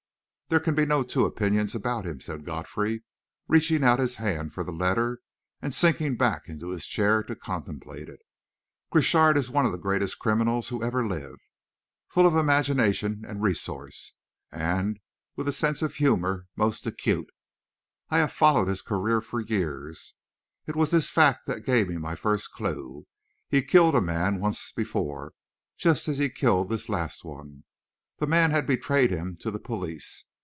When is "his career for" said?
18.67-19.39